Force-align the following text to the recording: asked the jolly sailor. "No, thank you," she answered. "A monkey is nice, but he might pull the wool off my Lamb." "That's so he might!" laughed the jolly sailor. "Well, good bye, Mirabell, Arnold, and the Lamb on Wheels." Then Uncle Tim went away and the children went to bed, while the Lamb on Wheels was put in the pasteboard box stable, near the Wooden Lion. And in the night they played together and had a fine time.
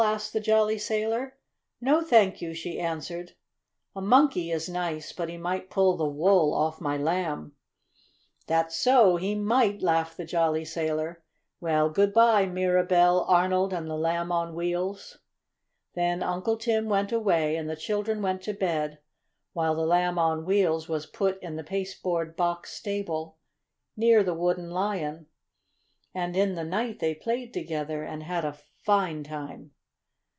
asked 0.03 0.33
the 0.33 0.39
jolly 0.39 0.79
sailor. 0.79 1.37
"No, 1.79 2.01
thank 2.01 2.41
you," 2.41 2.55
she 2.55 2.79
answered. 2.79 3.33
"A 3.95 4.01
monkey 4.01 4.49
is 4.49 4.67
nice, 4.67 5.13
but 5.13 5.29
he 5.29 5.37
might 5.37 5.69
pull 5.69 5.95
the 5.95 6.07
wool 6.09 6.55
off 6.55 6.81
my 6.81 6.97
Lamb." 6.97 7.55
"That's 8.47 8.75
so 8.75 9.17
he 9.17 9.35
might!" 9.35 9.83
laughed 9.83 10.17
the 10.17 10.25
jolly 10.25 10.65
sailor. 10.65 11.21
"Well, 11.59 11.87
good 11.91 12.13
bye, 12.13 12.47
Mirabell, 12.47 13.25
Arnold, 13.27 13.73
and 13.73 13.87
the 13.87 13.95
Lamb 13.95 14.31
on 14.31 14.55
Wheels." 14.55 15.19
Then 15.93 16.23
Uncle 16.23 16.57
Tim 16.57 16.89
went 16.89 17.11
away 17.11 17.55
and 17.55 17.69
the 17.69 17.75
children 17.75 18.23
went 18.23 18.41
to 18.41 18.55
bed, 18.55 18.97
while 19.53 19.75
the 19.75 19.85
Lamb 19.85 20.17
on 20.17 20.45
Wheels 20.45 20.89
was 20.89 21.05
put 21.05 21.37
in 21.43 21.57
the 21.57 21.63
pasteboard 21.63 22.35
box 22.35 22.73
stable, 22.73 23.37
near 23.95 24.23
the 24.23 24.33
Wooden 24.33 24.71
Lion. 24.71 25.27
And 26.11 26.35
in 26.35 26.55
the 26.55 26.63
night 26.65 26.97
they 26.97 27.13
played 27.13 27.53
together 27.53 28.03
and 28.03 28.23
had 28.23 28.43
a 28.43 28.53
fine 28.83 29.23
time. 29.23 29.73